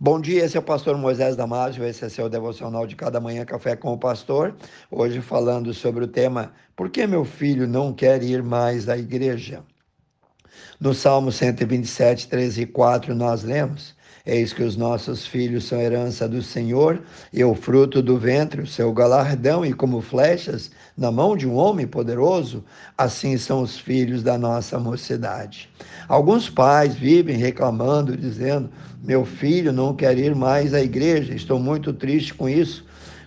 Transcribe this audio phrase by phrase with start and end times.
[0.00, 3.44] Bom dia, esse é o pastor Moisés Damásio, esse é seu devocional de cada manhã
[3.44, 4.52] Café com o Pastor.
[4.90, 9.62] Hoje falando sobre o tema Por que meu filho não quer ir mais à igreja?
[10.80, 13.94] No Salmo 127, 13 e 4 nós lemos
[14.26, 18.66] Eis que os nossos filhos são herança do Senhor, e o fruto do ventre, o
[18.66, 22.64] seu galardão, e como flechas na mão de um homem poderoso,
[22.96, 25.68] assim são os filhos da nossa mocidade.
[26.08, 28.70] Alguns pais vivem reclamando, dizendo:
[29.02, 32.86] Meu filho não quer ir mais à igreja, estou muito triste com isso.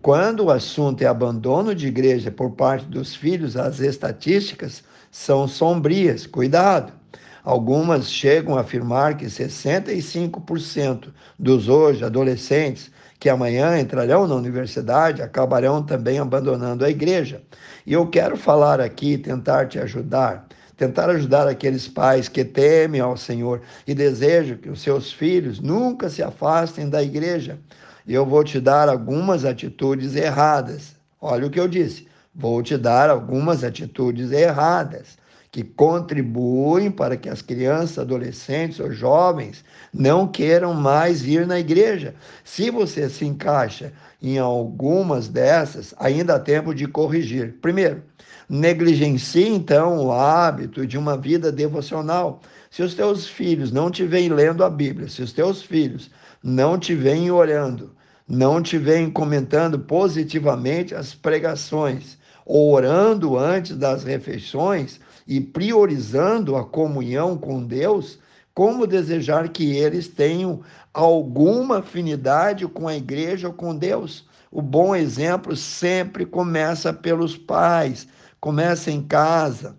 [0.00, 6.26] Quando o assunto é abandono de igreja por parte dos filhos, as estatísticas são sombrias.
[6.26, 6.94] Cuidado!
[7.44, 15.82] Algumas chegam a afirmar que 65% dos hoje adolescentes que amanhã entrarão na universidade acabarão
[15.82, 17.42] também abandonando a igreja.
[17.86, 23.16] E eu quero falar aqui, tentar te ajudar, tentar ajudar aqueles pais que temem ao
[23.16, 27.58] Senhor e desejam que os seus filhos nunca se afastem da igreja.
[28.06, 30.94] E eu vou te dar algumas atitudes erradas.
[31.20, 32.06] Olha o que eu disse.
[32.34, 35.18] Vou te dar algumas atitudes erradas
[35.50, 42.14] que contribuem para que as crianças, adolescentes ou jovens não queiram mais ir na igreja.
[42.44, 47.56] Se você se encaixa em algumas dessas, ainda há tempo de corrigir.
[47.62, 48.02] Primeiro,
[48.48, 52.40] negligencie então o hábito de uma vida devocional.
[52.70, 56.10] Se os teus filhos não te vêm lendo a Bíblia, se os teus filhos
[56.42, 57.94] não te vêm orando,
[58.28, 67.36] não te vêm comentando positivamente as pregações, orando antes das refeições e priorizando a comunhão
[67.36, 68.18] com Deus,
[68.54, 70.62] como desejar que eles tenham
[70.92, 74.26] alguma afinidade com a igreja ou com Deus?
[74.50, 78.08] O bom exemplo sempre começa pelos pais,
[78.40, 79.76] começa em casa.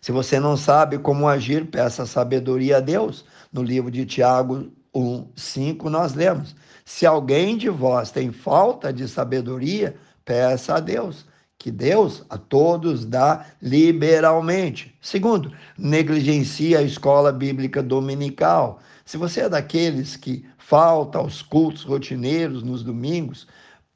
[0.00, 3.24] Se você não sabe como agir, peça sabedoria a Deus.
[3.52, 9.06] No livro de Tiago 1, 5, nós lemos: Se alguém de vós tem falta de
[9.06, 11.24] sabedoria, peça a Deus
[11.58, 14.94] que Deus a todos dá liberalmente.
[15.00, 18.80] Segundo, negligencia a escola bíblica dominical.
[19.04, 23.46] Se você é daqueles que falta aos cultos rotineiros nos domingos,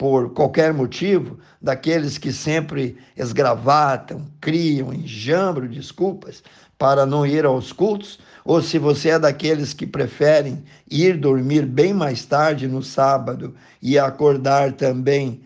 [0.01, 6.43] por qualquer motivo, daqueles que sempre esgravatam, criam, enjambram desculpas
[6.79, 11.93] para não ir aos cultos, ou se você é daqueles que preferem ir dormir bem
[11.93, 15.43] mais tarde no sábado e acordar também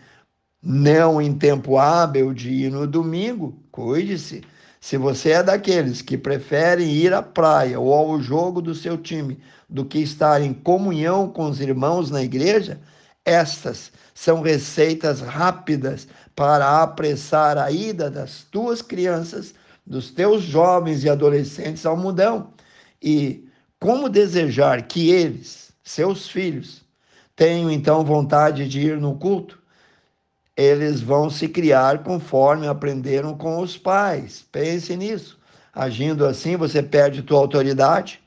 [0.64, 4.42] não em tempo hábil de ir no domingo, cuide-se.
[4.80, 9.38] Se você é daqueles que preferem ir à praia ou ao jogo do seu time
[9.68, 12.80] do que estar em comunhão com os irmãos na igreja,
[13.24, 19.54] estas são receitas rápidas para apressar a ida das tuas crianças,
[19.86, 22.52] dos teus jovens e adolescentes ao mudão.
[23.02, 23.48] E
[23.78, 26.82] como desejar que eles, seus filhos,
[27.36, 29.63] tenham então vontade de ir no culto?
[30.56, 34.44] Eles vão se criar conforme aprenderam com os pais.
[34.52, 35.38] Pense nisso.
[35.72, 38.20] Agindo assim, você perde tua autoridade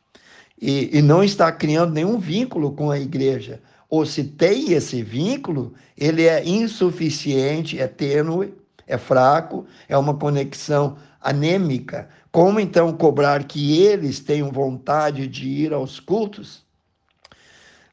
[0.61, 3.61] e, e não está criando nenhum vínculo com a igreja.
[3.89, 8.53] Ou se tem esse vínculo, ele é insuficiente, é tênue,
[8.85, 12.09] é fraco, é uma conexão anêmica.
[12.29, 16.65] Como então cobrar que eles tenham vontade de ir aos cultos?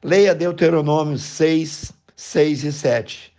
[0.03, 3.34] Leia Deuteronômio 6, 6 e 7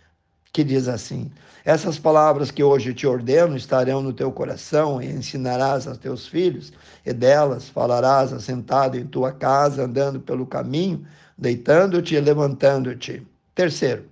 [0.56, 1.30] que diz assim:
[1.66, 6.72] Essas palavras que hoje te ordeno estarão no teu coração e ensinarás a teus filhos,
[7.04, 11.04] e delas falarás assentado em tua casa, andando pelo caminho,
[11.36, 13.22] deitando-te e levantando-te.
[13.54, 14.06] Terceiro,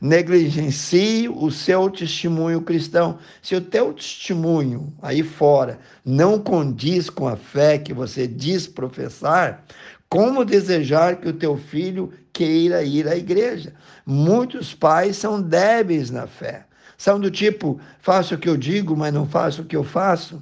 [0.00, 3.16] negligencie o seu testemunho cristão.
[3.40, 9.64] Se o teu testemunho aí fora não condiz com a fé que você diz professar,
[10.08, 13.74] como desejar que o teu filho queira ir à igreja?
[14.06, 16.66] Muitos pais são débeis na fé.
[16.96, 20.40] São do tipo, faço o que eu digo, mas não faço o que eu faço.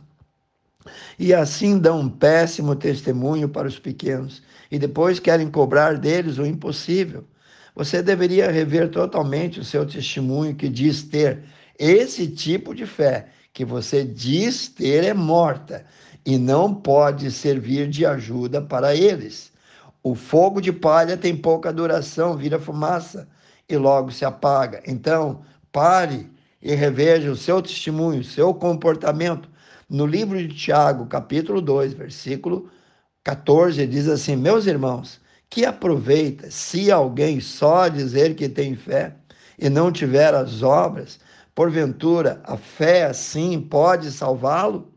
[1.18, 4.42] E assim dão um péssimo testemunho para os pequenos.
[4.70, 7.24] E depois querem cobrar deles o impossível.
[7.74, 11.44] Você deveria rever totalmente o seu testemunho que diz ter.
[11.78, 15.86] Esse tipo de fé que você diz ter é morta
[16.26, 19.55] e não pode servir de ajuda para eles.
[20.08, 23.28] O fogo de palha tem pouca duração, vira fumaça
[23.68, 24.80] e logo se apaga.
[24.86, 25.40] Então,
[25.72, 26.30] pare
[26.62, 29.50] e reveja o seu testemunho, o seu comportamento.
[29.90, 32.70] No livro de Tiago, capítulo 2, versículo
[33.24, 35.20] 14, diz assim: Meus irmãos,
[35.50, 39.16] que aproveita se alguém só dizer que tem fé
[39.58, 41.18] e não tiver as obras,
[41.52, 44.88] porventura a fé assim pode salvá-lo?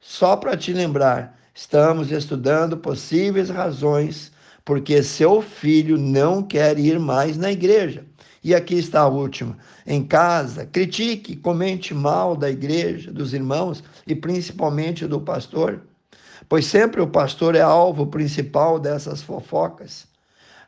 [0.00, 4.32] Só para te lembrar, estamos estudando possíveis razões
[4.64, 8.04] porque seu filho não quer ir mais na igreja.
[8.44, 9.56] E aqui está a última.
[9.86, 15.80] Em casa, critique, comente mal da igreja, dos irmãos e principalmente do pastor,
[16.48, 20.06] pois sempre o pastor é alvo principal dessas fofocas.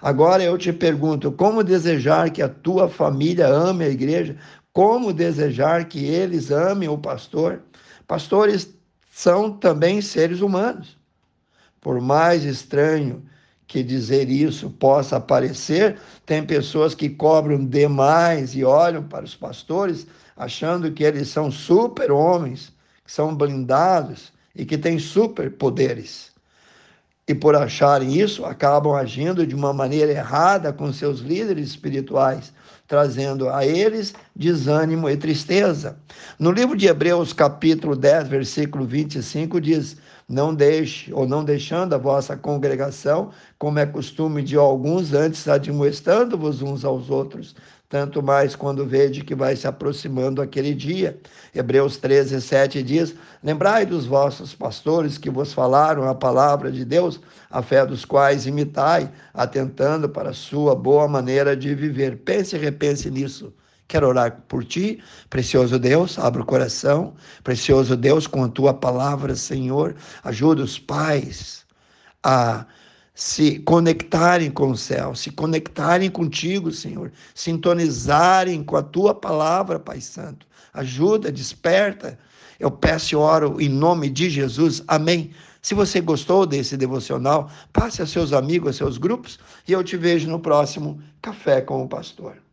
[0.00, 4.36] Agora eu te pergunto: como desejar que a tua família ame a igreja?
[4.72, 7.62] Como desejar que eles amem o pastor?
[8.06, 8.74] Pastores
[9.14, 10.98] são também seres humanos.
[11.80, 13.24] Por mais estranho
[13.64, 20.04] que dizer isso possa parecer, tem pessoas que cobram demais e olham para os pastores
[20.36, 22.72] achando que eles são super homens,
[23.04, 26.32] que são blindados e que têm super poderes.
[27.26, 32.52] E por acharem isso, acabam agindo de uma maneira errada com seus líderes espirituais,
[32.86, 35.96] trazendo a eles desânimo e tristeza.
[36.38, 39.96] No livro de Hebreus, capítulo 10, versículo 25, diz:
[40.28, 46.62] não deixe, ou não deixando a vossa congregação, como é costume de alguns, antes admoestando-vos
[46.62, 47.54] uns aos outros,
[47.94, 51.16] tanto mais quando vede que vai se aproximando aquele dia.
[51.54, 57.20] Hebreus 13, 7 diz: Lembrai dos vossos pastores que vos falaram a palavra de Deus,
[57.48, 62.16] a fé dos quais imitai, atentando para a sua boa maneira de viver.
[62.16, 63.54] Pense e repense nisso.
[63.86, 65.00] Quero orar por ti,
[65.30, 67.14] precioso Deus, abra o coração,
[67.44, 69.94] precioso Deus, com a tua palavra, Senhor,
[70.24, 71.64] ajuda os pais
[72.24, 72.66] a
[73.14, 80.00] se conectarem com o céu, se conectarem contigo, Senhor, sintonizarem com a tua palavra, Pai
[80.00, 80.46] Santo.
[80.72, 82.18] Ajuda, desperta.
[82.58, 84.82] Eu peço e oro em nome de Jesus.
[84.88, 85.30] Amém.
[85.62, 89.96] Se você gostou desse devocional, passe a seus amigos, a seus grupos e eu te
[89.96, 92.43] vejo no próximo Café com o Pastor.